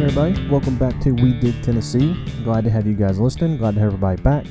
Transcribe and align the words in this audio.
right, 0.00 0.08
everybody. 0.08 0.48
Welcome 0.48 0.76
back 0.78 0.98
to 1.00 1.12
We 1.12 1.34
Dig 1.34 1.62
Tennessee. 1.62 2.16
Glad 2.42 2.64
to 2.64 2.70
have 2.70 2.86
you 2.86 2.94
guys 2.94 3.20
listening. 3.20 3.58
Glad 3.58 3.74
to 3.74 3.80
have 3.80 3.88
everybody 3.88 4.22
back. 4.22 4.46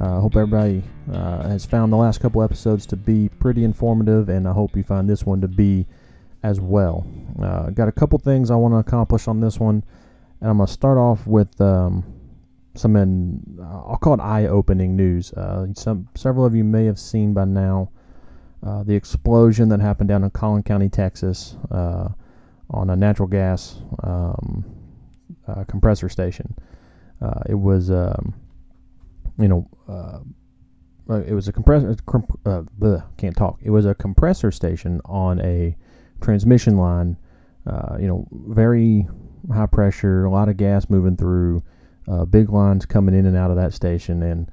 Uh, 0.00 0.20
hope 0.20 0.36
everybody 0.36 0.84
uh, 1.12 1.48
has 1.48 1.66
found 1.66 1.92
the 1.92 1.96
last 1.96 2.20
couple 2.20 2.44
episodes 2.44 2.86
to 2.86 2.96
be 2.96 3.28
pretty 3.40 3.64
informative, 3.64 4.28
and 4.28 4.46
I 4.46 4.52
hope 4.52 4.76
you 4.76 4.84
find 4.84 5.10
this 5.10 5.26
one 5.26 5.40
to 5.40 5.48
be 5.48 5.84
as 6.44 6.60
well. 6.60 7.04
Uh, 7.42 7.70
got 7.70 7.88
a 7.88 7.92
couple 7.92 8.20
things 8.20 8.52
I 8.52 8.54
want 8.54 8.72
to 8.72 8.78
accomplish 8.78 9.26
on 9.26 9.40
this 9.40 9.58
one, 9.58 9.82
and 10.40 10.48
I'm 10.48 10.58
going 10.58 10.68
to 10.68 10.72
start 10.72 10.96
off 10.96 11.26
with 11.26 11.60
um, 11.60 12.04
some, 12.76 12.94
in, 12.94 13.58
uh, 13.60 13.82
I'll 13.88 13.98
call 14.00 14.14
it 14.14 14.20
eye-opening 14.20 14.94
news. 14.94 15.32
Uh, 15.32 15.66
some 15.74 16.08
several 16.14 16.46
of 16.46 16.54
you 16.54 16.62
may 16.62 16.84
have 16.84 17.00
seen 17.00 17.34
by 17.34 17.46
now 17.46 17.90
uh, 18.64 18.84
the 18.84 18.94
explosion 18.94 19.70
that 19.70 19.80
happened 19.80 20.08
down 20.08 20.22
in 20.22 20.30
Collin 20.30 20.62
County, 20.62 20.88
Texas 20.88 21.56
on 22.70 22.90
a 22.90 22.96
natural 22.96 23.28
gas 23.28 23.80
um, 24.02 24.64
uh, 25.46 25.64
compressor 25.64 26.08
station. 26.08 26.54
Uh, 27.20 27.40
it 27.48 27.54
was, 27.54 27.90
um, 27.90 28.34
you 29.38 29.48
know, 29.48 29.68
uh, 29.88 30.20
uh 31.10 31.22
it 31.22 31.32
was 31.32 31.48
a 31.48 31.52
compressor. 31.52 31.90
Uh, 32.46 32.62
bleh, 32.78 33.02
can't 33.16 33.36
talk. 33.36 33.58
It 33.62 33.70
was 33.70 33.86
a 33.86 33.94
compressor 33.94 34.50
station 34.50 35.00
on 35.04 35.40
a 35.40 35.76
transmission 36.20 36.76
line. 36.76 37.16
Uh, 37.66 37.96
you 38.00 38.06
know, 38.06 38.26
very 38.32 39.06
high 39.52 39.66
pressure, 39.66 40.24
a 40.24 40.30
lot 40.30 40.48
of 40.48 40.56
gas 40.56 40.88
moving 40.88 41.16
through, 41.16 41.62
big 42.30 42.50
lines 42.50 42.86
coming 42.86 43.14
in 43.14 43.26
and 43.26 43.36
out 43.36 43.50
of 43.50 43.56
that 43.56 43.74
station, 43.74 44.22
and 44.22 44.50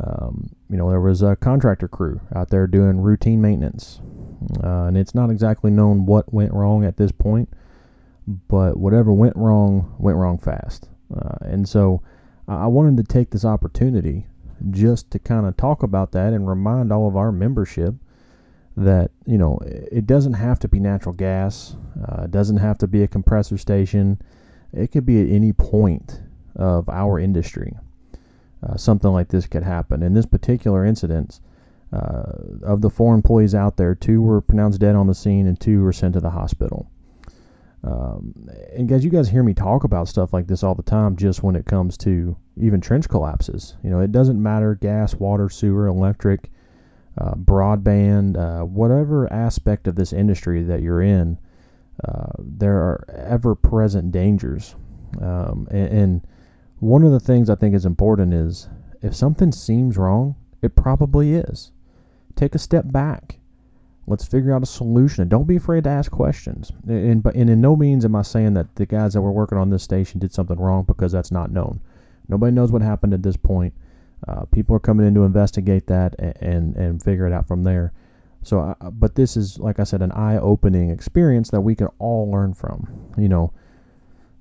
um, 0.00 0.50
you 0.70 0.76
know 0.76 0.88
there 0.90 1.00
was 1.00 1.22
a 1.22 1.36
contractor 1.36 1.88
crew 1.88 2.20
out 2.34 2.48
there 2.50 2.66
doing 2.66 3.00
routine 3.00 3.40
maintenance 3.40 4.00
uh, 4.62 4.84
and 4.84 4.96
it's 4.96 5.14
not 5.14 5.30
exactly 5.30 5.70
known 5.70 6.06
what 6.06 6.32
went 6.32 6.52
wrong 6.52 6.84
at 6.84 6.96
this 6.96 7.12
point, 7.12 7.48
but 8.26 8.76
whatever 8.76 9.12
went 9.12 9.36
wrong 9.36 9.94
went 9.98 10.16
wrong 10.16 10.38
fast. 10.38 10.88
Uh, 11.14 11.36
and 11.42 11.68
so 11.68 12.02
I 12.48 12.66
wanted 12.66 12.96
to 12.96 13.12
take 13.12 13.30
this 13.30 13.44
opportunity 13.44 14.26
just 14.70 15.10
to 15.10 15.18
kind 15.18 15.46
of 15.46 15.56
talk 15.56 15.82
about 15.82 16.12
that 16.12 16.32
and 16.32 16.48
remind 16.48 16.92
all 16.92 17.08
of 17.08 17.16
our 17.16 17.32
membership 17.32 17.94
that 18.76 19.10
you 19.26 19.36
know 19.36 19.58
it 19.64 20.06
doesn't 20.06 20.32
have 20.34 20.58
to 20.60 20.68
be 20.68 20.80
natural 20.80 21.14
gas, 21.14 21.76
uh, 22.08 22.22
it 22.22 22.30
doesn't 22.30 22.56
have 22.56 22.78
to 22.78 22.86
be 22.86 23.02
a 23.02 23.08
compressor 23.08 23.58
station. 23.58 24.20
It 24.72 24.90
could 24.90 25.04
be 25.04 25.20
at 25.20 25.28
any 25.28 25.52
point 25.52 26.22
of 26.56 26.88
our 26.88 27.18
industry. 27.18 27.74
Uh, 28.62 28.76
something 28.76 29.10
like 29.10 29.28
this 29.28 29.46
could 29.46 29.62
happen. 29.64 30.02
In 30.02 30.14
this 30.14 30.26
particular 30.26 30.84
incident, 30.84 31.40
uh, 31.92 32.32
of 32.62 32.80
the 32.80 32.90
four 32.90 33.14
employees 33.14 33.54
out 33.54 33.76
there, 33.76 33.94
two 33.94 34.22
were 34.22 34.40
pronounced 34.40 34.80
dead 34.80 34.94
on 34.94 35.06
the 35.06 35.14
scene 35.14 35.46
and 35.46 35.60
two 35.60 35.82
were 35.82 35.92
sent 35.92 36.14
to 36.14 36.20
the 36.20 36.30
hospital. 36.30 36.90
Um, 37.84 38.48
and 38.72 38.88
guys, 38.88 39.04
you 39.04 39.10
guys 39.10 39.28
hear 39.28 39.42
me 39.42 39.54
talk 39.54 39.84
about 39.84 40.08
stuff 40.08 40.32
like 40.32 40.46
this 40.46 40.62
all 40.62 40.74
the 40.74 40.84
time, 40.84 41.16
just 41.16 41.42
when 41.42 41.56
it 41.56 41.66
comes 41.66 41.96
to 41.98 42.36
even 42.56 42.80
trench 42.80 43.08
collapses. 43.08 43.76
You 43.82 43.90
know, 43.90 44.00
it 44.00 44.12
doesn't 44.12 44.40
matter 44.40 44.76
gas, 44.76 45.14
water, 45.14 45.48
sewer, 45.48 45.86
electric, 45.88 46.50
uh, 47.18 47.34
broadband, 47.34 48.38
uh, 48.38 48.64
whatever 48.64 49.30
aspect 49.32 49.86
of 49.86 49.96
this 49.96 50.12
industry 50.12 50.62
that 50.62 50.80
you're 50.80 51.02
in, 51.02 51.38
uh, 52.04 52.30
there 52.38 52.76
are 52.76 53.04
ever 53.10 53.54
present 53.54 54.12
dangers. 54.12 54.76
Um, 55.20 55.68
and, 55.70 55.88
and 55.88 56.26
one 56.82 57.04
of 57.04 57.12
the 57.12 57.20
things 57.20 57.48
I 57.48 57.54
think 57.54 57.76
is 57.76 57.86
important 57.86 58.34
is 58.34 58.68
if 59.02 59.14
something 59.14 59.52
seems 59.52 59.96
wrong, 59.96 60.34
it 60.62 60.74
probably 60.74 61.34
is. 61.34 61.70
Take 62.34 62.56
a 62.56 62.58
step 62.58 62.90
back. 62.90 63.38
Let's 64.08 64.26
figure 64.26 64.52
out 64.52 64.64
a 64.64 64.66
solution. 64.66 65.22
And 65.22 65.30
don't 65.30 65.46
be 65.46 65.54
afraid 65.54 65.84
to 65.84 65.90
ask 65.90 66.10
questions. 66.10 66.72
And, 66.88 67.24
and 67.24 67.50
in 67.50 67.60
no 67.60 67.76
means 67.76 68.04
am 68.04 68.16
I 68.16 68.22
saying 68.22 68.54
that 68.54 68.74
the 68.74 68.84
guys 68.84 69.12
that 69.12 69.20
were 69.20 69.30
working 69.30 69.58
on 69.58 69.70
this 69.70 69.84
station 69.84 70.18
did 70.18 70.34
something 70.34 70.58
wrong 70.58 70.82
because 70.82 71.12
that's 71.12 71.30
not 71.30 71.52
known. 71.52 71.80
Nobody 72.26 72.50
knows 72.52 72.72
what 72.72 72.82
happened 72.82 73.14
at 73.14 73.22
this 73.22 73.36
point. 73.36 73.74
Uh, 74.26 74.44
people 74.46 74.74
are 74.74 74.80
coming 74.80 75.06
in 75.06 75.14
to 75.14 75.22
investigate 75.22 75.86
that 75.86 76.16
and, 76.18 76.36
and, 76.40 76.76
and 76.76 77.02
figure 77.02 77.28
it 77.28 77.32
out 77.32 77.46
from 77.46 77.62
there. 77.62 77.92
So, 78.42 78.58
uh, 78.58 78.90
but 78.90 79.14
this 79.14 79.36
is, 79.36 79.56
like 79.60 79.78
I 79.78 79.84
said, 79.84 80.02
an 80.02 80.10
eye-opening 80.10 80.90
experience 80.90 81.50
that 81.50 81.60
we 81.60 81.76
can 81.76 81.90
all 82.00 82.28
learn 82.28 82.54
from. 82.54 83.12
You 83.16 83.28
know, 83.28 83.52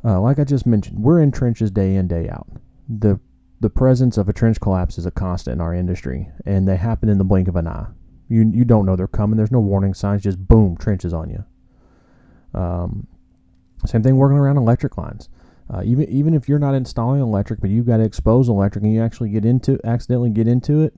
uh, 0.04 0.20
like 0.20 0.40
I 0.40 0.44
just 0.44 0.66
mentioned, 0.66 1.00
we're 1.00 1.22
in 1.22 1.32
trenches 1.32 1.72
day 1.72 1.96
in 1.96 2.08
day 2.08 2.30
out. 2.30 2.48
The 2.90 3.20
the 3.60 3.70
presence 3.70 4.18
of 4.18 4.28
a 4.28 4.34
trench 4.34 4.60
collapse 4.60 4.98
is 4.98 5.06
a 5.06 5.12
constant 5.12 5.56
in 5.56 5.62
our 5.62 5.74
industry, 5.74 6.30
and 6.46 6.68
they 6.68 6.78
happen 6.78 7.10
in 7.10 7.20
the 7.20 7.24
blink 7.24 7.48
of 7.48 7.56
an 7.56 7.68
eye. 7.68 7.88
You 8.28 8.50
you 8.54 8.66
don't 8.66 8.86
know 8.86 8.96
they're 8.96 9.08
coming. 9.08 9.38
There's 9.38 9.52
no 9.52 9.60
warning 9.60 9.94
signs. 9.94 10.24
Just 10.24 10.48
boom, 10.48 10.78
trenches 10.78 11.14
on 11.14 11.30
you. 11.30 12.60
Um, 12.60 13.08
same 13.86 14.04
thing 14.04 14.18
working 14.18 14.38
around 14.38 14.58
electric 14.58 14.98
lines. 14.98 15.30
Uh, 15.70 15.84
even 15.86 16.10
even 16.10 16.34
if 16.34 16.50
you're 16.50 16.60
not 16.60 16.74
installing 16.74 17.22
electric, 17.22 17.62
but 17.62 17.70
you've 17.70 17.86
got 17.86 17.98
to 17.98 18.04
expose 18.04 18.50
electric, 18.50 18.84
and 18.84 18.94
you 18.94 19.02
actually 19.02 19.30
get 19.30 19.46
into 19.46 19.80
accidentally 19.86 20.30
get 20.30 20.48
into 20.48 20.82
it, 20.82 20.94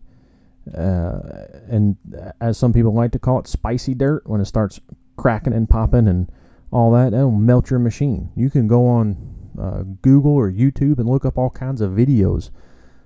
uh, 0.75 1.45
and 1.67 1.97
as 2.39 2.57
some 2.57 2.73
people 2.73 2.93
like 2.93 3.11
to 3.11 3.19
call 3.19 3.39
it, 3.39 3.47
spicy 3.47 3.93
dirt 3.93 4.23
when 4.25 4.41
it 4.41 4.45
starts 4.45 4.79
cracking 5.17 5.53
and 5.53 5.69
popping 5.69 6.07
and 6.07 6.31
all 6.73 6.91
that, 6.91 7.11
that'll 7.11 7.29
melt 7.29 7.69
your 7.69 7.79
machine. 7.79 8.31
You 8.35 8.49
can 8.49 8.67
go 8.67 8.87
on 8.87 9.15
uh, 9.59 9.83
Google 10.01 10.33
or 10.33 10.51
YouTube 10.51 10.97
and 10.97 11.07
look 11.07 11.23
up 11.23 11.37
all 11.37 11.51
kinds 11.51 11.81
of 11.81 11.91
videos 11.91 12.49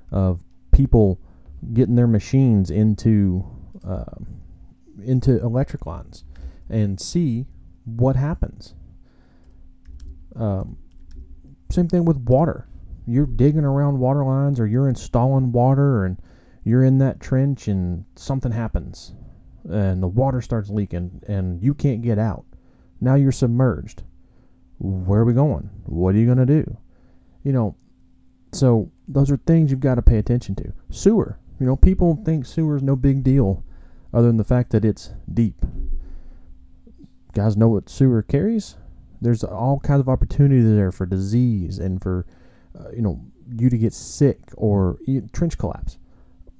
of 0.10 0.42
people 0.72 1.20
getting 1.74 1.96
their 1.96 2.08
machines 2.08 2.72
into 2.72 3.46
uh, 3.84 4.06
into 5.04 5.40
electric 5.42 5.86
lines 5.86 6.24
and 6.70 7.00
see 7.00 7.46
what 7.84 8.16
happens. 8.16 8.74
Um, 10.36 10.78
same 11.70 11.90
thing 11.90 12.06
with 12.06 12.18
water. 12.18 12.70
You're 13.06 13.26
digging 13.26 13.66
around 13.66 14.00
water 14.00 14.24
lines 14.24 14.62
or 14.62 14.68
you're 14.68 14.88
installing 14.88 15.52
water 15.52 16.06
and 16.06 16.18
you're 16.64 16.86
in 16.86 17.00
that 17.00 17.20
trench 17.20 17.68
and 17.68 18.06
something 18.16 18.52
happens 18.52 19.14
and 19.70 20.02
the 20.02 20.08
water 20.08 20.42
starts 20.42 20.70
leaking 20.70 21.22
and 21.28 21.62
you 21.62 21.74
can't 21.74 22.02
get 22.02 22.18
out. 22.18 22.46
Now 23.00 23.16
you're 23.16 23.32
submerged 23.32 24.04
where 24.80 25.22
are 25.22 25.26
we 25.26 25.34
going? 25.34 25.70
What 25.86 26.16
are 26.16 26.18
you 26.18 26.26
going 26.26 26.38
to 26.38 26.46
do? 26.46 26.78
You 27.44 27.54
know, 27.54 27.76
so 28.52 28.92
those 29.08 29.32
are 29.32 29.38
things 29.38 29.72
you've 29.72 29.80
got 29.80 29.96
to 29.96 30.02
pay 30.02 30.18
attention 30.18 30.56
to. 30.56 30.74
Sewer. 30.90 31.40
You 31.60 31.66
know, 31.66 31.76
people 31.76 32.22
think 32.24 32.46
sewer 32.46 32.76
is 32.76 32.84
no 32.84 32.96
big 32.96 33.24
deal 33.24 33.64
other 34.14 34.28
than 34.28 34.38
the 34.38 34.44
fact 34.44 34.72
that 34.72 34.86
it's 34.86 35.14
deep. 35.32 35.66
guys 37.34 37.58
know 37.58 37.70
what 37.70 37.90
sewer 37.90 38.22
carries? 38.22 38.76
There's 39.20 39.44
all 39.44 39.80
kinds 39.80 40.02
of 40.02 40.10
opportunities 40.10 40.70
there 40.70 40.92
for 40.92 41.06
disease 41.08 41.80
and 41.80 42.02
for, 42.02 42.26
uh, 42.80 42.92
you 42.92 43.02
know, 43.02 43.20
you 43.50 43.70
to 43.70 43.78
get 43.78 43.94
sick 43.94 44.40
or 44.56 45.00
trench 45.34 45.58
collapse. 45.58 45.98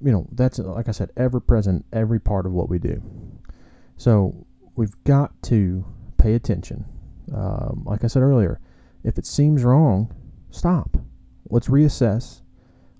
You 0.02 0.12
know, 0.12 0.26
that's, 0.32 0.58
like 0.58 0.88
I 0.88 0.92
said, 0.92 1.10
ever 1.16 1.38
present, 1.38 1.84
every 1.92 2.18
part 2.18 2.46
of 2.46 2.52
what 2.52 2.68
we 2.68 2.78
do. 2.78 3.00
So 3.96 4.46
we've 4.76 4.94
got 5.04 5.40
to 5.44 5.84
pay 6.18 6.34
attention 6.34 6.84
um, 7.34 7.82
like 7.84 8.04
I 8.04 8.06
said 8.06 8.22
earlier, 8.22 8.60
if 9.04 9.18
it 9.18 9.26
seems 9.26 9.64
wrong, 9.64 10.12
stop. 10.50 10.96
Let's 11.48 11.68
reassess. 11.68 12.42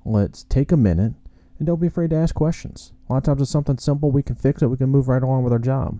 Let's 0.05 0.45
take 0.45 0.73
a 0.73 0.77
minute 0.77 1.15
and 1.59 1.67
don't 1.67 1.81
be 1.81 1.87
afraid 1.87 2.11
to 2.11 2.17
ask 2.17 2.35
questions. 2.35 2.93
A 3.09 3.13
lot 3.13 3.19
of 3.19 3.25
times 3.25 3.43
it's 3.43 3.51
something 3.51 3.79
simple. 3.79 4.11
We 4.11 4.23
can 4.23 4.37
fix 4.37 4.63
it. 4.63 4.69
We 4.69 4.77
can 4.77 4.91
move 4.91 5.09
right 5.09 5.23
along 5.23 5.45
with 5.45 5.53
our 5.53 5.59
job. 5.59 5.99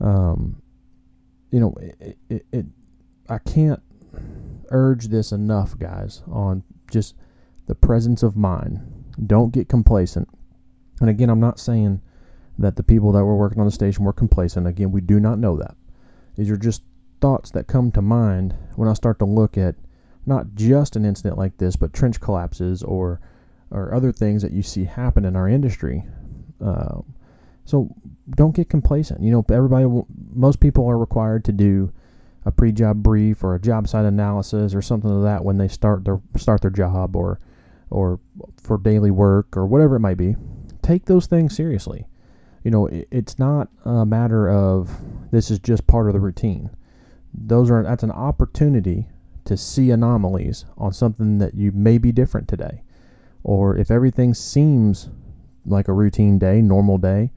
Um, 0.00 0.60
you 1.50 1.60
know, 1.60 1.74
it, 1.80 2.18
it, 2.28 2.46
it 2.52 2.66
I 3.28 3.38
can't 3.38 3.80
urge 4.70 5.08
this 5.08 5.32
enough, 5.32 5.78
guys, 5.78 6.22
on 6.30 6.64
just 6.90 7.14
the 7.66 7.74
presence 7.74 8.22
of 8.22 8.36
mind. 8.36 8.80
Don't 9.26 9.52
get 9.52 9.68
complacent. 9.68 10.28
And 11.00 11.08
again, 11.08 11.30
I'm 11.30 11.40
not 11.40 11.60
saying 11.60 12.00
that 12.58 12.76
the 12.76 12.82
people 12.82 13.12
that 13.12 13.24
were 13.24 13.36
working 13.36 13.60
on 13.60 13.66
the 13.66 13.72
station 13.72 14.04
were 14.04 14.12
complacent. 14.12 14.66
Again, 14.66 14.90
we 14.90 15.00
do 15.00 15.20
not 15.20 15.38
know 15.38 15.56
that. 15.56 15.76
These 16.36 16.50
are 16.50 16.56
just 16.56 16.82
thoughts 17.20 17.50
that 17.52 17.66
come 17.66 17.90
to 17.92 18.02
mind 18.02 18.54
when 18.76 18.88
I 18.88 18.94
start 18.94 19.18
to 19.20 19.24
look 19.24 19.56
at 19.56 19.74
not 20.26 20.54
just 20.54 20.96
an 20.96 21.04
incident 21.04 21.38
like 21.38 21.58
this, 21.58 21.76
but 21.76 21.92
trench 21.92 22.20
collapses 22.20 22.82
or 22.82 23.20
or 23.70 23.94
other 23.94 24.12
things 24.12 24.42
that 24.42 24.52
you 24.52 24.62
see 24.62 24.84
happen 24.84 25.24
in 25.24 25.34
our 25.34 25.48
industry. 25.48 26.04
Um, 26.60 27.14
so 27.64 27.94
don't 28.30 28.54
get 28.54 28.68
complacent. 28.68 29.22
You 29.22 29.30
know, 29.30 29.44
everybody, 29.50 29.86
most 30.34 30.60
people 30.60 30.86
are 30.86 30.98
required 30.98 31.44
to 31.46 31.52
do 31.52 31.90
a 32.44 32.50
pre-job 32.50 33.02
brief 33.02 33.42
or 33.42 33.54
a 33.54 33.60
job 33.60 33.88
site 33.88 34.04
analysis 34.04 34.74
or 34.74 34.82
something 34.82 35.10
like 35.10 35.24
that 35.24 35.44
when 35.44 35.58
they 35.58 35.68
start 35.68 36.04
their 36.04 36.20
start 36.36 36.60
their 36.60 36.70
job 36.70 37.16
or 37.16 37.38
or 37.90 38.18
for 38.60 38.78
daily 38.78 39.10
work 39.10 39.56
or 39.56 39.66
whatever 39.66 39.96
it 39.96 40.00
might 40.00 40.16
be. 40.16 40.36
Take 40.82 41.04
those 41.04 41.26
things 41.26 41.54
seriously. 41.54 42.06
You 42.62 42.70
know, 42.70 42.86
it, 42.86 43.08
it's 43.10 43.38
not 43.38 43.68
a 43.84 44.06
matter 44.06 44.48
of 44.50 44.90
this 45.30 45.50
is 45.50 45.58
just 45.58 45.86
part 45.86 46.06
of 46.06 46.12
the 46.12 46.20
routine 46.20 46.70
those 47.34 47.70
are 47.70 47.82
that's 47.82 48.02
an 48.02 48.10
opportunity 48.10 49.08
to 49.44 49.56
see 49.56 49.90
anomalies 49.90 50.64
on 50.76 50.92
something 50.92 51.38
that 51.38 51.54
you 51.54 51.72
may 51.72 51.98
be 51.98 52.12
different 52.12 52.46
today. 52.46 52.82
Or 53.42 53.76
if 53.76 53.90
everything 53.90 54.34
seems 54.34 55.08
like 55.66 55.88
a 55.88 55.92
routine 55.92 56.38
day, 56.38 56.60
normal 56.60 56.98
day, 56.98 57.32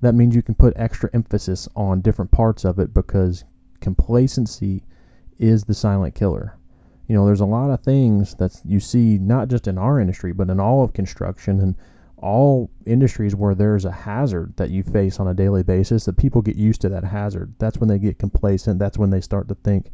that 0.00 0.14
means 0.14 0.34
you 0.34 0.42
can 0.42 0.54
put 0.54 0.72
extra 0.76 1.10
emphasis 1.12 1.68
on 1.76 2.00
different 2.00 2.30
parts 2.30 2.64
of 2.64 2.78
it 2.78 2.94
because 2.94 3.44
complacency 3.80 4.84
is 5.38 5.64
the 5.64 5.74
silent 5.74 6.14
killer. 6.14 6.56
you 7.08 7.16
know, 7.16 7.26
there's 7.26 7.40
a 7.40 7.46
lot 7.46 7.70
of 7.70 7.82
things 7.82 8.36
that 8.36 8.58
you 8.64 8.78
see 8.78 9.18
not 9.18 9.48
just 9.48 9.66
in 9.66 9.76
our 9.76 9.98
industry, 9.98 10.32
but 10.32 10.48
in 10.48 10.60
all 10.60 10.84
of 10.84 10.92
construction 10.92 11.60
and 11.60 11.74
all 12.20 12.70
industries 12.86 13.34
where 13.34 13.54
there's 13.54 13.84
a 13.84 13.90
hazard 13.90 14.54
that 14.56 14.70
you 14.70 14.82
face 14.82 15.18
on 15.18 15.28
a 15.28 15.34
daily 15.34 15.62
basis 15.62 16.04
that 16.04 16.16
people 16.16 16.42
get 16.42 16.56
used 16.56 16.80
to 16.82 16.88
that 16.90 17.04
hazard. 17.04 17.54
That's 17.58 17.78
when 17.78 17.88
they 17.88 17.98
get 17.98 18.18
complacent. 18.18 18.78
That's 18.78 18.98
when 18.98 19.10
they 19.10 19.20
start 19.20 19.48
to 19.48 19.54
think, 19.54 19.90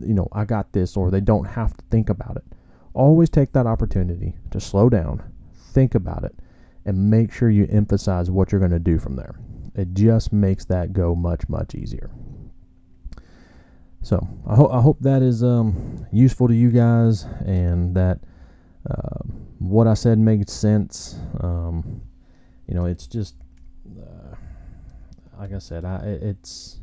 you 0.00 0.14
know, 0.14 0.28
I 0.32 0.44
got 0.44 0.72
this, 0.72 0.96
or 0.96 1.10
they 1.10 1.20
don't 1.20 1.44
have 1.44 1.76
to 1.76 1.84
think 1.90 2.08
about 2.08 2.36
it. 2.36 2.44
Always 2.94 3.30
take 3.30 3.52
that 3.52 3.66
opportunity 3.66 4.36
to 4.50 4.60
slow 4.60 4.88
down, 4.88 5.22
think 5.72 5.94
about 5.94 6.24
it, 6.24 6.34
and 6.84 7.10
make 7.10 7.32
sure 7.32 7.50
you 7.50 7.66
emphasize 7.70 8.30
what 8.30 8.50
you're 8.50 8.60
going 8.60 8.70
to 8.70 8.78
do 8.78 8.98
from 8.98 9.16
there. 9.16 9.38
It 9.74 9.94
just 9.94 10.32
makes 10.32 10.64
that 10.66 10.92
go 10.92 11.14
much, 11.14 11.48
much 11.48 11.74
easier. 11.74 12.10
So 14.02 14.26
I, 14.46 14.54
ho- 14.54 14.70
I 14.70 14.80
hope 14.80 14.98
that 15.00 15.22
is 15.22 15.42
um, 15.42 16.06
useful 16.12 16.48
to 16.48 16.54
you 16.54 16.70
guys 16.70 17.24
and 17.44 17.94
that 17.94 18.20
uh, 18.88 19.20
what 19.58 19.86
I 19.86 19.94
said 19.94 20.18
makes 20.18 20.52
sense. 20.52 21.16
Um, 21.40 22.02
you 22.66 22.74
know, 22.74 22.86
it's 22.86 23.06
just 23.06 23.34
uh, 24.00 24.36
like 25.38 25.52
I 25.52 25.58
said, 25.58 25.84
I 25.84 25.98
it's 26.04 26.80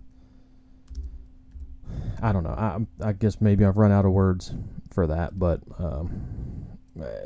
I 2.21 2.31
don't 2.31 2.43
know. 2.43 2.49
I 2.51 2.79
I 3.01 3.13
guess 3.13 3.41
maybe 3.41 3.65
I've 3.65 3.77
run 3.77 3.91
out 3.91 4.05
of 4.05 4.11
words 4.11 4.53
for 4.91 5.07
that, 5.07 5.37
but 5.37 5.61
um, 5.77 6.65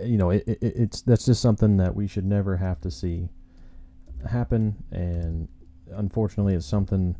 you 0.03 0.17
know, 0.17 0.31
it, 0.31 0.43
it, 0.47 0.59
it's 0.61 1.01
that's 1.01 1.25
just 1.25 1.41
something 1.41 1.77
that 1.77 1.95
we 1.95 2.07
should 2.07 2.25
never 2.25 2.57
have 2.57 2.81
to 2.81 2.91
see 2.91 3.29
happen, 4.29 4.75
and 4.91 5.47
unfortunately, 5.91 6.55
it's 6.55 6.65
something 6.65 7.15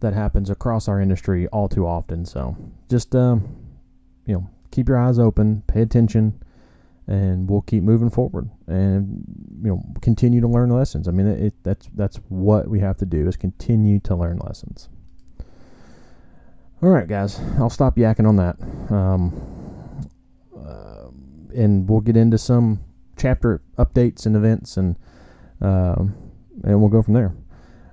that 0.00 0.12
happens 0.12 0.50
across 0.50 0.88
our 0.88 1.00
industry 1.00 1.46
all 1.48 1.68
too 1.68 1.86
often. 1.86 2.24
So 2.24 2.56
just 2.88 3.14
um, 3.14 3.56
you 4.24 4.34
know, 4.34 4.50
keep 4.70 4.88
your 4.88 4.98
eyes 4.98 5.18
open, 5.18 5.62
pay 5.66 5.82
attention, 5.82 6.40
and 7.06 7.48
we'll 7.48 7.62
keep 7.62 7.82
moving 7.82 8.10
forward 8.10 8.50
and 8.66 9.24
you 9.62 9.68
know 9.68 9.82
continue 10.02 10.40
to 10.40 10.48
learn 10.48 10.70
lessons. 10.70 11.08
I 11.08 11.12
mean, 11.12 11.26
it, 11.26 11.54
that's 11.62 11.88
that's 11.94 12.16
what 12.28 12.68
we 12.68 12.80
have 12.80 12.96
to 12.98 13.06
do 13.06 13.26
is 13.28 13.36
continue 13.36 14.00
to 14.00 14.16
learn 14.16 14.38
lessons. 14.38 14.88
All 16.82 16.90
right, 16.90 17.08
guys, 17.08 17.40
I'll 17.58 17.70
stop 17.70 17.96
yakking 17.96 18.28
on 18.28 18.36
that. 18.36 18.56
Um, 18.94 20.10
uh, 20.54 21.08
and 21.54 21.88
we'll 21.88 22.02
get 22.02 22.16
into 22.16 22.38
some 22.38 22.80
chapter 23.16 23.62
updates 23.78 24.26
and 24.26 24.36
events, 24.36 24.76
and 24.76 24.96
um, 25.60 26.14
and 26.64 26.80
we'll 26.80 26.90
go 26.90 27.02
from 27.02 27.14
there. 27.14 27.34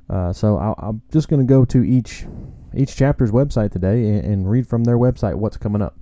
Uh, 0.10 0.34
so 0.34 0.58
i 0.58 0.88
am 0.88 1.02
just 1.12 1.30
going 1.30 1.40
to 1.40 1.50
go 1.50 1.64
to 1.64 1.82
each 1.84 2.26
each 2.76 2.96
chapter's 2.96 3.32
website 3.32 3.72
today 3.72 4.10
and, 4.10 4.26
and, 4.26 4.50
read 4.50 4.68
from 4.68 4.84
their 4.84 4.98
website 4.98 5.36
what's 5.36 5.58
coming 5.58 5.82
up. 5.82 5.98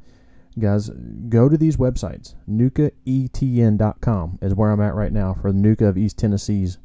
Guys, 0.59 0.89
go 1.29 1.47
to 1.47 1.57
these 1.57 1.77
websites. 1.77 2.35
NUCAETN.com 2.49 4.39
is 4.41 4.53
where 4.53 4.71
I'm 4.71 4.81
at 4.81 4.95
right 4.95 5.13
now 5.13 5.33
for 5.33 5.51
the 5.51 5.57
NUCA 5.59 5.87
of 5.87 5.97
East 5.97 6.17
Tennessee's 6.17 6.77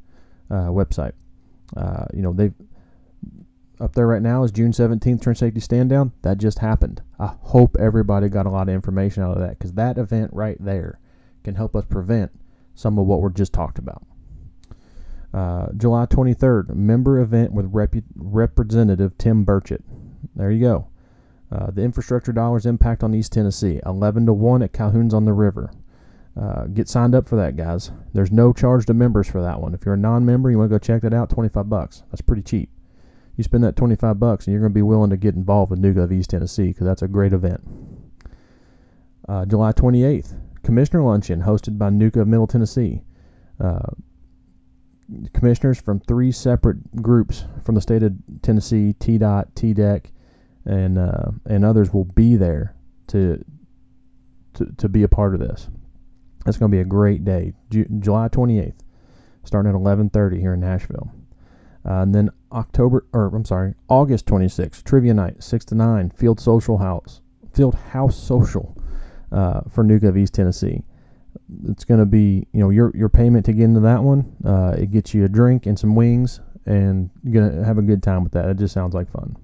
uh, 0.51 0.69
website. 0.69 1.13
Uh, 1.77 2.07
you 2.15 2.23
know, 2.23 2.33
they've 2.33 2.55
up 3.79 3.95
there 3.95 4.07
right 4.07 4.23
now 4.23 4.43
is 4.43 4.53
June 4.53 4.73
17th 4.73 5.21
turn 5.21 5.35
safety 5.35 5.61
stand 5.61 5.91
down. 5.91 6.13
That 6.23 6.39
just 6.39 6.61
happened. 6.61 7.03
I 7.19 7.35
hope 7.41 7.77
everybody 7.79 8.29
got 8.29 8.47
a 8.47 8.51
lot 8.51 8.69
of 8.69 8.75
information 8.75 9.23
out 9.23 9.37
of 9.37 9.41
that 9.41 9.59
because 9.59 9.75
that 9.75 9.99
event 9.99 10.31
right 10.33 10.57
there 10.59 10.99
can 11.45 11.57
help 11.57 11.77
us 11.77 11.85
prevent 11.85 12.31
some 12.75 12.99
of 12.99 13.07
what 13.07 13.21
we're 13.21 13.31
just 13.31 13.53
talked 13.53 13.79
about. 13.79 14.07
Uh, 15.35 15.67
July 15.77 16.07
23rd, 16.07 16.75
member 16.75 17.19
event 17.21 17.53
with 17.53 17.67
Rep- 17.73 17.95
Representative 18.15 19.19
Tim 19.19 19.45
Burchett. 19.45 19.83
There 20.35 20.51
you 20.51 20.61
go. 20.61 20.89
Uh, 21.51 21.71
the 21.71 21.83
infrastructure 21.83 22.33
dollars 22.33 22.67
impact 22.67 23.05
on 23.05 23.15
East 23.15 23.33
Tennessee, 23.33 23.81
11 23.87 24.27
to 24.27 24.33
1 24.33 24.63
at 24.63 24.73
Calhoun's 24.73 25.15
on 25.15 25.25
the 25.25 25.33
River. 25.33 25.71
Uh, 26.41 26.67
get 26.67 26.89
signed 26.89 27.15
up 27.15 27.27
for 27.27 27.37
that, 27.37 27.57
guys. 27.57 27.91
There's 28.13 28.33
no 28.33 28.53
charge 28.53 28.87
to 28.87 28.95
members 28.95 29.29
for 29.29 29.41
that 29.43 29.61
one. 29.61 29.73
If 29.73 29.87
you're 29.87 29.95
a 29.95 29.99
non-member, 29.99 30.51
you 30.51 30.59
want 30.59 30.71
to 30.71 30.75
go 30.75 30.79
check 30.79 31.03
that 31.03 31.15
out, 31.15 31.31
25 31.31 31.69
bucks. 31.69 32.03
That's 32.11 32.21
pretty 32.21 32.43
cheap. 32.43 32.69
You 33.37 33.45
spend 33.45 33.65
that 33.65 33.77
25 33.77 34.19
bucks, 34.19 34.47
and 34.47 34.53
you're 34.53 34.61
going 34.61 34.73
to 34.73 34.75
be 34.75 34.83
willing 34.83 35.11
to 35.11 35.17
get 35.17 35.35
involved 35.35 35.71
with 35.71 35.81
NUCA 35.81 36.05
of 36.05 36.13
East 36.13 36.31
Tennessee 36.31 36.69
because 36.69 36.87
that's 36.87 37.03
a 37.03 37.09
great 37.09 37.33
event. 37.33 37.61
Uh, 39.29 39.45
July 39.45 39.73
28th, 39.73 40.39
Commissioner 40.63 41.03
Luncheon 41.03 41.43
hosted 41.43 41.79
by 41.79 41.91
NUCA 41.91 42.23
of 42.23 42.29
Middle 42.29 42.47
Tennessee. 42.47 43.03
Uh, 43.61 43.91
commissioners 45.33 45.81
from 45.81 46.01
three 46.01 46.33
separate 46.33 47.03
groups 47.03 47.45
from 47.63 47.75
the 47.75 47.81
state 47.81 48.03
of 48.03 48.13
Tennessee, 48.43 48.95
TDOT, 48.99 49.53
TDEC, 49.55 50.07
and 50.67 50.99
uh, 50.99 51.31
and 51.47 51.65
others 51.65 51.93
will 51.93 52.05
be 52.05 52.37
there 52.37 52.75
to, 53.09 53.43
to 54.55 54.67
to 54.77 54.89
be 54.89 55.03
a 55.03 55.09
part 55.09 55.35
of 55.35 55.41
this. 55.41 55.69
It's 56.47 56.59
going 56.59 56.71
to 56.71 56.77
be 56.77 56.81
a 56.81 56.85
great 56.85 57.25
day, 57.25 57.55
Ju- 57.71 57.89
July 57.99 58.29
28th, 58.29 58.79
starting 59.45 59.71
at 59.71 59.79
11:30 59.79 60.41
here 60.41 60.55
in 60.55 60.61
Nashville. 60.61 61.11
Uh, 61.85 62.03
and 62.03 62.15
then 62.15 62.31
October, 62.51 63.07
or 63.13 63.27
I'm 63.27 63.45
sorry, 63.45 63.75
August 63.89 64.27
26th, 64.27 64.83
trivia 64.83 65.15
night, 65.15 65.43
six 65.43 65.65
to 65.67 65.75
nine, 65.77 66.11
Field 66.11 66.41
Social 66.41 66.79
House, 66.79 67.21
Field 67.53 67.77
House 67.77 68.17
Social, 68.17 68.77
uh, 69.31 69.61
for 69.71 69.85
NUCA 69.85 70.09
of 70.09 70.17
East 70.17 70.35
Tennessee 70.35 70.83
it's 71.69 71.85
going 71.85 72.01
to 72.01 72.07
be 72.07 72.47
you 72.53 72.61
know 72.61 72.71
your 72.71 72.93
your 72.95 73.09
payment 73.09 73.45
to 73.47 73.53
get 73.53 73.65
into 73.65 73.81
that 73.81 74.03
one. 74.03 74.37
Uh, 74.45 74.75
it 74.77 74.91
gets 74.91 75.15
you 75.15 75.25
a 75.25 75.29
drink 75.29 75.67
and 75.67 75.79
some 75.79 75.95
wings, 75.95 76.41
and 76.67 77.11
you're 77.23 77.51
gonna 77.51 77.65
have 77.65 77.79
a 77.79 77.83
good 77.83 78.03
time 78.03 78.23
with 78.23 78.33
that. 78.33 78.49
It 78.49 78.59
just 78.59 78.75
sounds 78.75 78.95
like 78.95 79.11
fun. 79.11 79.37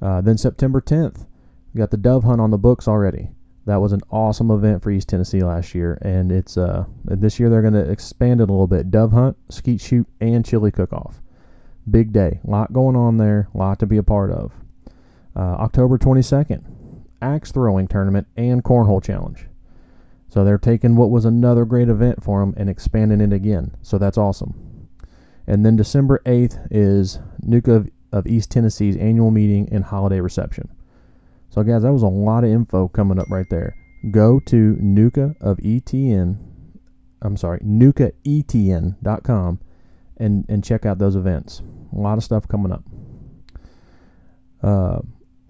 Uh, 0.00 0.20
then 0.20 0.38
September 0.38 0.80
10th, 0.80 1.26
we 1.72 1.78
got 1.78 1.90
the 1.90 1.96
dove 1.96 2.24
hunt 2.24 2.40
on 2.40 2.50
the 2.50 2.58
books 2.58 2.88
already. 2.88 3.30
That 3.66 3.80
was 3.80 3.92
an 3.92 4.02
awesome 4.10 4.50
event 4.50 4.82
for 4.82 4.90
East 4.90 5.08
Tennessee 5.08 5.42
last 5.42 5.74
year, 5.74 5.98
and 6.00 6.30
it's 6.30 6.56
uh 6.56 6.84
this 7.04 7.40
year 7.40 7.50
they're 7.50 7.62
going 7.62 7.74
to 7.74 7.90
expand 7.90 8.40
it 8.40 8.48
a 8.48 8.52
little 8.52 8.68
bit. 8.68 8.92
Dove 8.92 9.10
hunt, 9.10 9.36
skeet 9.50 9.80
shoot, 9.80 10.06
and 10.20 10.44
chili 10.44 10.70
cook 10.70 10.92
off. 10.92 11.20
Big 11.90 12.12
day, 12.12 12.40
lot 12.44 12.72
going 12.72 12.94
on 12.94 13.16
there, 13.16 13.48
lot 13.54 13.80
to 13.80 13.86
be 13.86 13.96
a 13.96 14.04
part 14.04 14.30
of. 14.30 14.52
Uh, 15.34 15.56
October 15.58 15.98
22nd, 15.98 16.64
axe 17.20 17.50
throwing 17.50 17.88
tournament 17.88 18.28
and 18.36 18.62
cornhole 18.62 19.02
challenge. 19.02 19.46
So 20.28 20.44
they're 20.44 20.58
taking 20.58 20.96
what 20.96 21.10
was 21.10 21.24
another 21.24 21.64
great 21.64 21.88
event 21.88 22.22
for 22.22 22.40
them 22.40 22.54
and 22.56 22.70
expanding 22.70 23.20
it 23.20 23.32
again. 23.32 23.76
So 23.82 23.98
that's 23.98 24.18
awesome. 24.18 24.88
And 25.46 25.64
then 25.64 25.76
December 25.76 26.20
8th 26.26 26.68
is 26.70 27.20
NUCA 27.44 27.76
of, 27.76 27.90
of 28.16 28.26
East 28.26 28.50
Tennessee's 28.50 28.96
annual 28.96 29.30
meeting 29.30 29.68
and 29.70 29.84
holiday 29.84 30.20
reception. 30.20 30.68
So 31.50 31.62
guys, 31.62 31.82
that 31.82 31.92
was 31.92 32.02
a 32.02 32.08
lot 32.08 32.44
of 32.44 32.50
info 32.50 32.88
coming 32.88 33.18
up 33.18 33.30
right 33.30 33.48
there. 33.48 33.76
Go 34.10 34.40
to 34.40 34.76
NUCA 34.80 35.36
of 35.40 35.58
ETN, 35.58 36.38
I'm 37.22 37.36
sorry, 37.36 37.60
NUCAETN.com 37.60 39.60
and, 40.18 40.44
and 40.48 40.64
check 40.64 40.86
out 40.86 40.98
those 40.98 41.16
events. 41.16 41.62
A 41.92 41.98
lot 41.98 42.18
of 42.18 42.24
stuff 42.24 42.48
coming 42.48 42.72
up. 42.72 42.82
Uh, 44.62 45.00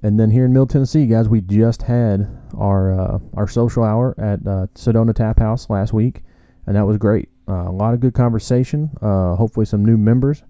and 0.02 0.20
then 0.20 0.30
here 0.30 0.44
in 0.44 0.52
Middle 0.52 0.66
Tennessee, 0.66 1.06
guys, 1.06 1.28
we 1.28 1.40
just 1.40 1.82
had 1.82 2.28
our 2.56 2.92
uh, 2.92 3.18
our 3.34 3.48
social 3.48 3.82
hour 3.82 4.14
at 4.18 4.46
uh, 4.46 4.66
Sedona 4.74 5.14
Tap 5.14 5.38
House 5.38 5.70
last 5.70 5.92
week, 5.92 6.22
and 6.66 6.76
that 6.76 6.86
was 6.86 6.98
great. 6.98 7.28
Uh, 7.48 7.68
a 7.68 7.72
lot 7.72 7.94
of 7.94 8.00
good 8.00 8.14
conversation. 8.14 8.90
Uh, 9.00 9.34
hopefully, 9.34 9.66
some 9.66 9.84
new 9.84 9.96
members 9.96 10.42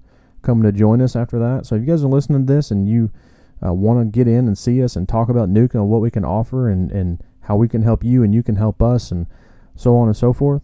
coming 0.46 0.64
to 0.64 0.72
join 0.72 1.02
us 1.02 1.16
after 1.16 1.38
that. 1.38 1.66
So, 1.66 1.74
if 1.74 1.82
you 1.82 1.86
guys 1.86 2.02
are 2.02 2.08
listening 2.08 2.46
to 2.46 2.52
this 2.52 2.70
and 2.70 2.88
you 2.88 3.10
uh, 3.64 3.72
want 3.72 4.00
to 4.00 4.04
get 4.04 4.28
in 4.28 4.46
and 4.46 4.56
see 4.56 4.82
us 4.82 4.96
and 4.96 5.08
talk 5.08 5.28
about 5.28 5.50
NUCA 5.50 5.74
and 5.74 5.88
what 5.88 6.00
we 6.00 6.10
can 6.10 6.24
offer 6.24 6.70
and, 6.70 6.90
and 6.92 7.22
how 7.40 7.56
we 7.56 7.68
can 7.68 7.82
help 7.82 8.04
you 8.04 8.22
and 8.22 8.34
you 8.34 8.42
can 8.42 8.56
help 8.56 8.82
us 8.82 9.10
and 9.10 9.26
so 9.74 9.96
on 9.96 10.08
and 10.08 10.16
so 10.16 10.32
forth, 10.32 10.62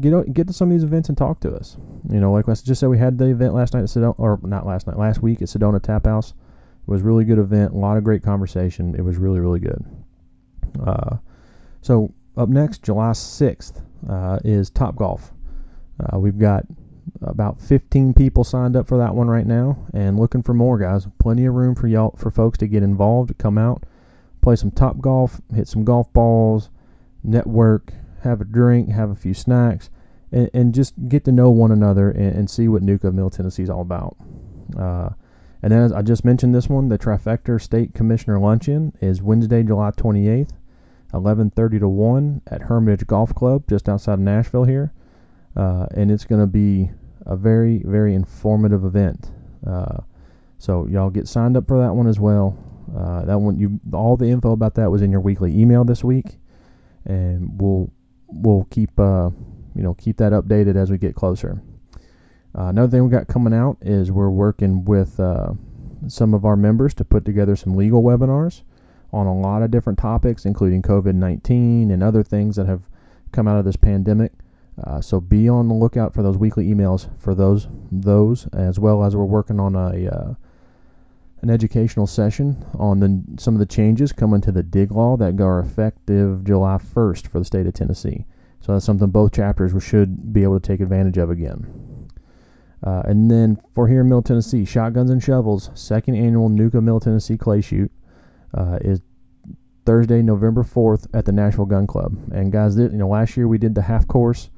get 0.00 0.32
get 0.32 0.46
to 0.46 0.52
some 0.52 0.68
of 0.68 0.72
these 0.72 0.84
events 0.84 1.08
and 1.08 1.18
talk 1.18 1.40
to 1.40 1.52
us. 1.52 1.76
You 2.10 2.20
know, 2.20 2.32
like 2.32 2.48
I 2.48 2.54
just 2.54 2.80
said, 2.80 2.88
we 2.88 2.98
had 2.98 3.18
the 3.18 3.26
event 3.26 3.54
last 3.54 3.74
night 3.74 3.82
at 3.82 3.88
Sedona, 3.88 4.14
or 4.18 4.38
not 4.42 4.66
last 4.66 4.86
night, 4.86 4.98
last 4.98 5.22
week 5.22 5.42
at 5.42 5.48
Sedona 5.48 5.82
Tap 5.82 6.06
House. 6.06 6.30
It 6.30 6.90
was 6.90 7.02
a 7.02 7.04
really 7.04 7.24
good 7.24 7.38
event, 7.38 7.72
a 7.72 7.76
lot 7.76 7.96
of 7.96 8.04
great 8.04 8.22
conversation. 8.22 8.94
It 8.94 9.02
was 9.02 9.16
really, 9.16 9.40
really 9.40 9.60
good. 9.60 9.84
Uh, 10.84 11.16
so 11.82 12.12
up 12.36 12.48
next, 12.48 12.82
July 12.82 13.10
6th, 13.10 13.82
uh, 14.08 14.38
is 14.44 14.70
Top 14.70 14.96
Golf. 14.96 15.32
Uh, 16.00 16.18
we've 16.18 16.38
got 16.38 16.64
about 17.20 17.58
15 17.58 18.14
people 18.14 18.44
signed 18.44 18.76
up 18.76 18.86
for 18.86 18.98
that 18.98 19.14
one 19.14 19.28
right 19.28 19.46
now, 19.46 19.86
and 19.92 20.18
looking 20.18 20.42
for 20.42 20.54
more 20.54 20.78
guys. 20.78 21.06
Plenty 21.18 21.46
of 21.46 21.54
room 21.54 21.74
for 21.74 21.88
y'all, 21.88 22.14
for 22.16 22.30
folks 22.30 22.58
to 22.58 22.66
get 22.66 22.82
involved, 22.82 23.36
come 23.38 23.58
out, 23.58 23.84
play 24.40 24.56
some 24.56 24.70
top 24.70 25.00
golf, 25.00 25.40
hit 25.54 25.68
some 25.68 25.84
golf 25.84 26.12
balls, 26.12 26.70
network, 27.22 27.92
have 28.22 28.40
a 28.40 28.44
drink, 28.44 28.90
have 28.90 29.10
a 29.10 29.14
few 29.14 29.34
snacks, 29.34 29.90
and, 30.32 30.50
and 30.52 30.74
just 30.74 30.94
get 31.08 31.24
to 31.24 31.32
know 31.32 31.50
one 31.50 31.70
another 31.70 32.10
and, 32.10 32.36
and 32.36 32.50
see 32.50 32.68
what 32.68 32.82
NUCA 32.82 33.12
Middle 33.12 33.30
Tennessee 33.30 33.62
is 33.62 33.70
all 33.70 33.82
about. 33.82 34.16
Uh, 34.78 35.10
and 35.62 35.72
as 35.72 35.92
I 35.92 36.02
just 36.02 36.24
mentioned, 36.24 36.54
this 36.54 36.68
one, 36.68 36.88
the 36.88 36.98
Trifecta 36.98 37.60
State 37.60 37.94
Commissioner 37.94 38.38
Luncheon 38.38 38.92
is 39.00 39.22
Wednesday, 39.22 39.62
July 39.62 39.90
28th, 39.90 40.52
11:30 41.12 41.80
to 41.80 41.88
1 41.88 42.42
at 42.46 42.62
Hermitage 42.62 43.06
Golf 43.06 43.34
Club, 43.34 43.64
just 43.68 43.88
outside 43.88 44.14
of 44.14 44.20
Nashville 44.20 44.64
here, 44.64 44.92
uh, 45.58 45.86
and 45.94 46.10
it's 46.10 46.24
going 46.24 46.40
to 46.40 46.46
be 46.46 46.90
a 47.26 47.36
very, 47.36 47.82
very 47.84 48.14
informative 48.14 48.84
event. 48.84 49.32
Uh, 49.66 49.98
so 50.58 50.86
y'all 50.86 51.10
get 51.10 51.26
signed 51.28 51.56
up 51.56 51.66
for 51.66 51.78
that 51.78 51.92
one 51.94 52.06
as 52.06 52.20
well. 52.20 52.56
Uh, 52.96 53.24
that 53.24 53.38
one, 53.38 53.58
you 53.58 53.80
all 53.92 54.16
the 54.16 54.26
info 54.26 54.52
about 54.52 54.74
that 54.76 54.90
was 54.90 55.02
in 55.02 55.10
your 55.10 55.20
weekly 55.20 55.58
email 55.58 55.84
this 55.84 56.02
week, 56.02 56.38
and 57.04 57.60
we'll 57.60 57.92
we'll 58.28 58.66
keep 58.70 58.98
uh, 58.98 59.30
you 59.74 59.82
know 59.82 59.94
keep 59.94 60.16
that 60.16 60.32
updated 60.32 60.76
as 60.76 60.90
we 60.90 60.96
get 60.96 61.14
closer. 61.14 61.62
Uh, 62.56 62.64
another 62.64 62.90
thing 62.90 63.04
we 63.04 63.10
got 63.10 63.28
coming 63.28 63.52
out 63.52 63.76
is 63.82 64.10
we're 64.10 64.30
working 64.30 64.84
with 64.84 65.20
uh, 65.20 65.52
some 66.06 66.32
of 66.32 66.44
our 66.44 66.56
members 66.56 66.94
to 66.94 67.04
put 67.04 67.24
together 67.24 67.56
some 67.56 67.74
legal 67.74 68.02
webinars 68.02 68.62
on 69.12 69.26
a 69.26 69.38
lot 69.38 69.62
of 69.62 69.70
different 69.70 69.98
topics, 69.98 70.46
including 70.46 70.82
COVID 70.82 71.14
19 71.14 71.90
and 71.90 72.02
other 72.02 72.22
things 72.22 72.56
that 72.56 72.66
have 72.66 72.82
come 73.32 73.46
out 73.46 73.58
of 73.58 73.64
this 73.64 73.76
pandemic. 73.76 74.32
Uh, 74.84 75.00
so 75.00 75.20
be 75.20 75.48
on 75.48 75.68
the 75.68 75.74
lookout 75.74 76.14
for 76.14 76.22
those 76.22 76.38
weekly 76.38 76.68
emails 76.68 77.08
for 77.18 77.34
those 77.34 77.66
those 77.90 78.46
as 78.52 78.78
well 78.78 79.02
as 79.02 79.16
we're 79.16 79.24
working 79.24 79.58
on 79.58 79.74
a 79.74 80.08
uh, 80.08 80.34
an 81.42 81.50
educational 81.50 82.06
session 82.06 82.64
on 82.78 83.00
the 83.00 83.22
some 83.38 83.54
of 83.54 83.60
the 83.60 83.66
changes 83.66 84.12
coming 84.12 84.40
to 84.40 84.52
the 84.52 84.62
dig 84.62 84.92
law 84.92 85.16
that 85.16 85.40
are 85.40 85.60
effective 85.60 86.44
July 86.44 86.78
1st 86.78 87.26
for 87.26 87.38
the 87.38 87.44
state 87.44 87.66
of 87.66 87.74
Tennessee. 87.74 88.24
So 88.60 88.72
that's 88.72 88.84
something 88.84 89.08
both 89.10 89.32
chapters 89.32 89.72
should 89.82 90.32
be 90.32 90.42
able 90.42 90.58
to 90.58 90.66
take 90.66 90.80
advantage 90.80 91.16
of 91.18 91.30
again. 91.30 92.08
Uh, 92.84 93.02
and 93.06 93.30
then 93.30 93.60
for 93.74 93.88
here 93.88 94.00
in 94.00 94.08
Middle 94.08 94.22
Tennessee, 94.22 94.64
Shotguns 94.64 95.10
and 95.10 95.22
Shovels, 95.22 95.70
second 95.74 96.16
annual 96.16 96.48
NUCA 96.48 96.82
Middle 96.82 97.00
Tennessee 97.00 97.36
Clay 97.36 97.60
Shoot 97.60 97.90
uh, 98.54 98.78
is 98.80 99.00
Thursday, 99.84 100.22
November 100.22 100.62
4th 100.62 101.06
at 101.14 101.24
the 101.24 101.32
Nashville 101.32 101.66
Gun 101.66 101.86
Club. 101.86 102.16
And 102.32 102.52
guys, 102.52 102.76
you 102.76 102.88
know, 102.90 103.08
last 103.08 103.36
year 103.36 103.48
we 103.48 103.58
did 103.58 103.74
the 103.74 103.82
half 103.82 104.06
course, 104.06 104.50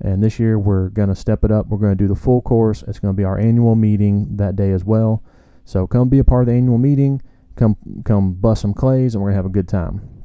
and 0.00 0.22
this 0.22 0.38
year 0.38 0.58
we're 0.58 0.88
going 0.88 1.08
to 1.08 1.14
step 1.14 1.44
it 1.44 1.50
up. 1.50 1.68
We're 1.68 1.78
going 1.78 1.96
to 1.96 2.04
do 2.04 2.08
the 2.08 2.14
full 2.14 2.42
course. 2.42 2.82
It's 2.88 2.98
going 2.98 3.14
to 3.14 3.16
be 3.16 3.24
our 3.24 3.38
annual 3.38 3.74
meeting 3.76 4.36
that 4.36 4.56
day 4.56 4.70
as 4.72 4.84
well. 4.84 5.22
So 5.64 5.86
come 5.86 6.08
be 6.08 6.18
a 6.18 6.24
part 6.24 6.42
of 6.42 6.46
the 6.48 6.54
annual 6.54 6.78
meeting. 6.78 7.22
Come 7.54 7.76
come 8.04 8.32
bust 8.32 8.62
some 8.62 8.74
clays, 8.74 9.14
and 9.14 9.22
we're 9.22 9.30
gonna 9.30 9.36
have 9.36 9.46
a 9.46 9.50
good 9.50 9.68
time. 9.68 10.24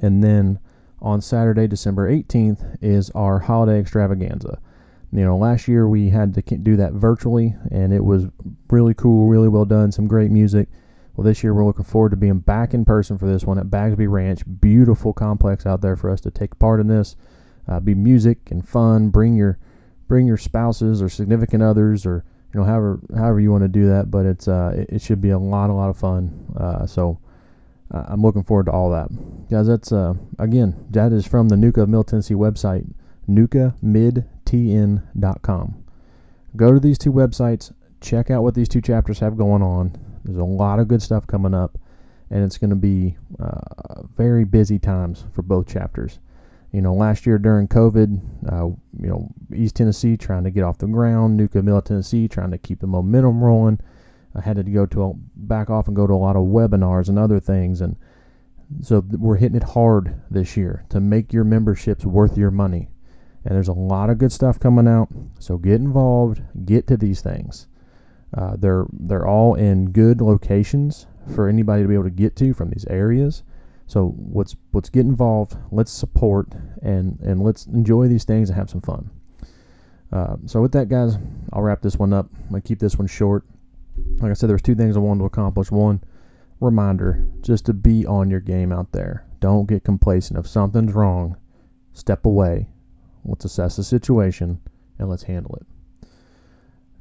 And 0.00 0.24
then 0.24 0.58
on 1.00 1.20
Saturday, 1.20 1.68
December 1.68 2.10
18th, 2.10 2.78
is 2.80 3.10
our 3.10 3.38
holiday 3.38 3.78
extravaganza. 3.78 4.58
You 5.12 5.24
know, 5.24 5.36
last 5.36 5.68
year 5.68 5.88
we 5.88 6.08
had 6.08 6.34
to 6.34 6.42
do 6.42 6.76
that 6.76 6.92
virtually, 6.94 7.54
and 7.70 7.92
it 7.92 8.04
was 8.04 8.26
really 8.68 8.94
cool, 8.94 9.28
really 9.28 9.48
well 9.48 9.64
done, 9.64 9.92
some 9.92 10.08
great 10.08 10.32
music. 10.32 10.68
Well, 11.14 11.24
this 11.24 11.44
year 11.44 11.54
we're 11.54 11.66
looking 11.66 11.84
forward 11.84 12.10
to 12.10 12.16
being 12.16 12.40
back 12.40 12.74
in 12.74 12.84
person 12.84 13.16
for 13.16 13.26
this 13.26 13.44
one 13.44 13.58
at 13.58 13.70
Bagsby 13.70 14.08
Ranch. 14.08 14.42
Beautiful 14.60 15.12
complex 15.12 15.66
out 15.66 15.82
there 15.82 15.94
for 15.94 16.10
us 16.10 16.20
to 16.22 16.32
take 16.32 16.58
part 16.58 16.80
in 16.80 16.88
this. 16.88 17.14
Uh, 17.66 17.80
be 17.80 17.94
music 17.94 18.50
and 18.50 18.68
fun. 18.68 19.08
Bring 19.10 19.36
your 19.36 19.58
bring 20.06 20.26
your 20.26 20.36
spouses 20.36 21.00
or 21.00 21.08
significant 21.08 21.62
others 21.62 22.04
or 22.04 22.24
you 22.52 22.60
know, 22.60 22.66
however 22.66 23.00
however 23.16 23.40
you 23.40 23.50
want 23.50 23.64
to 23.64 23.68
do 23.68 23.88
that. 23.88 24.10
But 24.10 24.26
it's 24.26 24.48
uh, 24.48 24.74
it, 24.76 24.96
it 24.96 25.02
should 25.02 25.20
be 25.20 25.30
a 25.30 25.38
lot 25.38 25.70
a 25.70 25.72
lot 25.72 25.90
of 25.90 25.96
fun. 25.96 26.46
Uh, 26.56 26.86
so 26.86 27.18
uh, 27.90 28.04
I'm 28.08 28.22
looking 28.22 28.42
forward 28.42 28.66
to 28.66 28.72
all 28.72 28.90
that, 28.90 29.08
guys. 29.50 29.66
That's 29.66 29.92
uh, 29.92 30.14
again 30.38 30.86
that 30.90 31.12
is 31.12 31.26
from 31.26 31.48
the 31.48 31.56
NUCA 31.56 31.86
Middle 31.86 32.04
Tennessee 32.04 32.34
website, 32.34 32.86
nucamidtn.com. 33.28 35.84
Go 36.56 36.72
to 36.72 36.78
these 36.78 36.98
two 36.98 37.12
websites, 37.12 37.72
check 38.00 38.30
out 38.30 38.44
what 38.44 38.54
these 38.54 38.68
two 38.68 38.80
chapters 38.80 39.18
have 39.18 39.36
going 39.36 39.62
on. 39.62 39.96
There's 40.24 40.38
a 40.38 40.44
lot 40.44 40.78
of 40.78 40.86
good 40.88 41.02
stuff 41.02 41.26
coming 41.26 41.52
up, 41.52 41.76
and 42.30 42.44
it's 42.44 42.58
going 42.58 42.70
to 42.70 42.76
be 42.76 43.16
uh, 43.40 44.02
very 44.16 44.44
busy 44.44 44.78
times 44.78 45.24
for 45.32 45.42
both 45.42 45.66
chapters. 45.66 46.20
You 46.74 46.82
know, 46.82 46.92
last 46.92 47.24
year 47.24 47.38
during 47.38 47.68
COVID, 47.68 48.52
uh, 48.52 48.66
you 49.00 49.08
know, 49.08 49.32
East 49.54 49.76
Tennessee 49.76 50.16
trying 50.16 50.42
to 50.42 50.50
get 50.50 50.64
off 50.64 50.78
the 50.78 50.88
ground, 50.88 51.38
NUCA 51.38 51.62
Mill, 51.62 51.80
Tennessee 51.80 52.26
trying 52.26 52.50
to 52.50 52.58
keep 52.58 52.80
the 52.80 52.88
momentum 52.88 53.44
rolling. 53.44 53.78
I 54.34 54.40
had 54.40 54.56
to 54.56 54.64
go 54.64 54.84
to 54.86 55.02
a, 55.04 55.12
back 55.36 55.70
off 55.70 55.86
and 55.86 55.94
go 55.94 56.08
to 56.08 56.12
a 56.12 56.16
lot 56.16 56.34
of 56.34 56.42
webinars 56.42 57.08
and 57.08 57.16
other 57.16 57.38
things, 57.38 57.80
and 57.80 57.94
so 58.82 59.04
we're 59.08 59.36
hitting 59.36 59.56
it 59.56 59.62
hard 59.62 60.20
this 60.32 60.56
year 60.56 60.84
to 60.88 60.98
make 60.98 61.32
your 61.32 61.44
memberships 61.44 62.04
worth 62.04 62.36
your 62.36 62.50
money. 62.50 62.88
And 63.44 63.54
there's 63.54 63.68
a 63.68 63.72
lot 63.72 64.10
of 64.10 64.18
good 64.18 64.32
stuff 64.32 64.58
coming 64.58 64.88
out, 64.88 65.10
so 65.38 65.58
get 65.58 65.74
involved, 65.74 66.42
get 66.64 66.88
to 66.88 66.96
these 66.96 67.20
things. 67.20 67.68
Uh, 68.36 68.56
they're 68.58 68.86
they're 68.92 69.28
all 69.28 69.54
in 69.54 69.92
good 69.92 70.20
locations 70.20 71.06
for 71.36 71.48
anybody 71.48 71.82
to 71.82 71.88
be 71.88 71.94
able 71.94 72.02
to 72.02 72.10
get 72.10 72.34
to 72.34 72.52
from 72.52 72.70
these 72.70 72.86
areas. 72.90 73.44
So 73.86 74.14
let's 74.32 74.56
let's 74.72 74.88
get 74.88 75.06
involved. 75.06 75.56
Let's 75.70 75.92
support 75.92 76.48
and 76.82 77.18
and 77.20 77.42
let's 77.42 77.66
enjoy 77.66 78.08
these 78.08 78.24
things 78.24 78.48
and 78.48 78.58
have 78.58 78.70
some 78.70 78.80
fun. 78.80 79.10
Uh, 80.12 80.36
so 80.46 80.62
with 80.62 80.72
that, 80.72 80.88
guys, 80.88 81.18
I'll 81.52 81.62
wrap 81.62 81.82
this 81.82 81.96
one 81.96 82.12
up. 82.12 82.28
I 82.54 82.60
keep 82.60 82.78
this 82.78 82.96
one 82.96 83.08
short. 83.08 83.44
Like 84.20 84.30
I 84.30 84.34
said, 84.34 84.48
there's 84.48 84.62
two 84.62 84.74
things 84.74 84.96
I 84.96 85.00
wanted 85.00 85.20
to 85.20 85.26
accomplish. 85.26 85.70
One, 85.70 86.02
reminder 86.60 87.26
just 87.40 87.66
to 87.66 87.72
be 87.72 88.06
on 88.06 88.30
your 88.30 88.40
game 88.40 88.72
out 88.72 88.92
there. 88.92 89.26
Don't 89.40 89.66
get 89.66 89.84
complacent. 89.84 90.38
If 90.38 90.46
something's 90.46 90.92
wrong, 90.92 91.36
step 91.92 92.26
away. 92.26 92.68
Let's 93.24 93.44
assess 93.44 93.76
the 93.76 93.84
situation 93.84 94.60
and 94.98 95.08
let's 95.08 95.24
handle 95.24 95.56
it. 95.56 96.08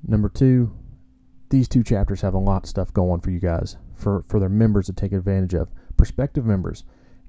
Number 0.06 0.30
two, 0.30 0.74
these 1.50 1.68
two 1.68 1.84
chapters 1.84 2.22
have 2.22 2.34
a 2.34 2.40
lot 2.40 2.64
of 2.64 2.70
stuff 2.70 2.94
going 2.94 3.22
for 3.22 3.30
you 3.30 3.40
guys 3.40 3.78
for, 3.94 4.24
for 4.24 4.40
their 4.40 4.50
members 4.50 4.88
to 4.88 4.94
take 4.94 5.14
advantage 5.14 5.54
of 5.54 5.70
prospective 6.04 6.46
members, 6.46 6.84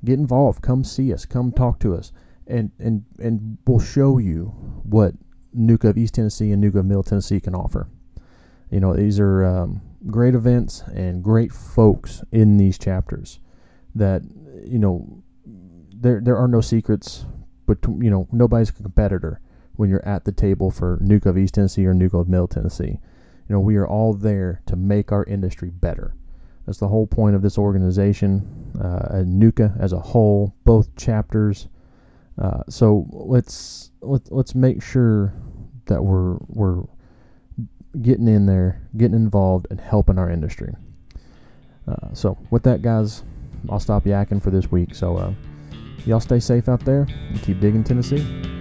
get 0.05 0.19
involved. 0.19 0.61
Come 0.61 0.83
see 0.83 1.15
us. 1.15 1.25
Come 1.25 1.53
talk 1.53 1.79
to 1.79 1.95
us, 1.95 2.11
and 2.49 2.73
and 2.81 3.05
and 3.21 3.57
we'll 3.69 3.79
show 3.79 4.19
you 4.19 4.47
what 4.83 5.15
NUCA 5.57 5.91
of 5.91 5.97
East 5.97 6.15
Tennessee 6.15 6.51
and 6.51 6.61
NUCA 6.61 6.81
of 6.81 6.87
Middle 6.87 7.05
Tennessee 7.05 7.39
can 7.39 7.55
offer. 7.55 7.89
You 8.73 8.81
know, 8.81 8.93
these 8.93 9.21
are 9.21 9.45
um, 9.45 9.81
great 10.09 10.35
events 10.35 10.83
and 10.93 11.23
great 11.23 11.53
folks 11.53 12.25
in 12.33 12.57
these 12.57 12.77
chapters. 12.77 13.39
That 13.95 14.23
you 14.67 14.81
know, 14.81 15.23
there 15.47 16.21
there 16.21 16.37
are 16.37 16.49
no 16.49 16.61
secrets, 16.61 17.27
but 17.67 17.79
you 18.01 18.11
know, 18.11 18.27
nobody's 18.33 18.71
a 18.71 18.73
competitor 18.73 19.41
when 19.77 19.89
you're 19.89 20.05
at 20.05 20.25
the 20.25 20.33
table 20.33 20.73
for 20.73 20.99
NUCA 21.01 21.27
of 21.27 21.39
East 21.39 21.55
Tennessee 21.55 21.87
or 21.87 21.95
NUCA 21.95 22.23
of 22.23 22.29
Middle 22.29 22.49
Tennessee. 22.49 22.99
You 23.49 23.55
know, 23.55 23.61
we 23.61 23.77
are 23.77 23.87
all 23.87 24.15
there 24.15 24.63
to 24.67 24.75
make 24.75 25.13
our 25.13 25.23
industry 25.23 25.71
better. 25.71 26.17
That's 26.67 26.79
the 26.79 26.89
whole 26.89 27.07
point 27.07 27.37
of 27.37 27.43
this 27.43 27.59
organization, 27.59 28.73
uh, 28.81 29.23
NUCA 29.25 29.79
as 29.79 29.93
a 29.93 29.99
whole, 29.99 30.55
both 30.65 30.95
chapters. 30.97 31.69
Uh, 32.41 32.63
so 32.69 33.07
let's 33.11 33.91
let, 34.01 34.33
let's 34.33 34.55
make 34.55 34.83
sure 34.83 35.35
that 35.87 36.03
we're 36.03 36.37
we're 36.49 36.85
getting 38.01 38.29
in 38.29 38.47
there, 38.47 38.83
getting 38.97 39.17
involved, 39.17 39.67
and 39.71 39.81
helping 39.81 40.19
our 40.19 40.31
industry. 40.31 40.75
Uh, 41.87 42.13
so 42.13 42.39
with 42.51 42.63
that, 42.63 42.83
guys, 42.83 43.23
I'll 43.69 43.81
stop 43.81 44.05
yakking 44.05 44.43
for 44.43 44.51
this 44.51 44.71
week. 44.71 44.95
So 44.95 45.17
uh, 45.17 45.33
y'all 46.07 46.21
stay 46.21 46.41
safe 46.41 46.69
out 46.69 46.85
there 46.85 47.07
and 47.29 47.43
keep 47.43 47.61
digging 47.61 47.85
Tennessee. 47.85 48.54